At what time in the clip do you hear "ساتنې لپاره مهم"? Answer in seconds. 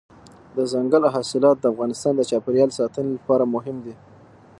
2.79-3.77